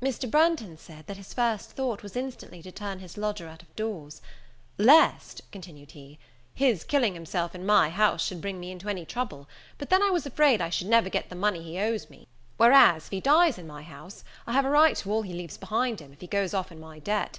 [0.00, 0.26] Mr.
[0.26, 4.22] Branghton said, that his first thought was instantly to turn his lodger out of doors,
[4.78, 6.18] "Lest," continued he,
[6.54, 10.08] "his killing himself in my house should bring me into any trouble: but then I
[10.08, 12.26] was afraid I should never get the money that he owes me;
[12.56, 15.58] whereas, if he dies in my house, I have a right to all he leaves
[15.58, 17.38] behind him, if he goes off in my debt.